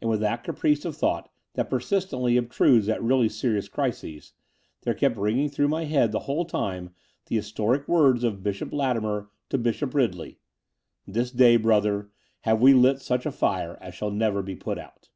And 0.00 0.08
with 0.08 0.20
that 0.20 0.44
caprice 0.44 0.84
of 0.84 0.96
thought 0.96 1.32
that 1.54 1.68
persist 1.68 2.12
ently 2.12 2.38
obtrudes 2.38 2.88
at 2.88 3.02
really 3.02 3.28
serious 3.28 3.68
crises, 3.68 4.32
there 4.82 4.94
kept 4.94 5.16
ringing 5.16 5.48
through 5.48 5.66
my 5.66 5.84
head 5.84 6.12
the 6.12 6.20
whole 6.30 6.44
time 6.44 6.90
the 7.26 7.34
his 7.34 7.52
toric 7.52 7.88
words 7.88 8.22
of 8.22 8.44
Bishop 8.44 8.72
Latimer 8.72 9.30
to 9.48 9.58
Bishop 9.58 9.94
Ridley— 9.96 10.38
This 11.08 11.32
day, 11.32 11.56
brother, 11.56 12.08
have 12.42 12.62
we 12.62 12.72
lit 12.72 13.00
such 13.00 13.26
a 13.26 13.32
fire 13.32 13.76
as 13.80 13.96
shall 13.96 14.12
never 14.12 14.42
be 14.42 14.54
put 14.54 14.78
out." 14.78 15.08